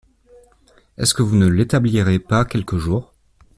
Est-ce 0.97 1.13
que 1.13 1.21
vous 1.21 1.35
ne 1.35 1.45
l’établirez 1.45 2.17
pas 2.17 2.43
quelque 2.43 2.79
jour 2.79 3.13